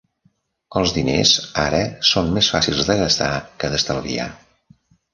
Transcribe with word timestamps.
Els 0.79 0.93
diners 0.95 1.33
ara 1.65 1.83
són 2.13 2.33
més 2.39 2.51
fàcils 2.57 2.91
de 2.91 2.99
gastar 3.05 3.31
que 3.61 3.73
d'estalviar. 3.75 4.31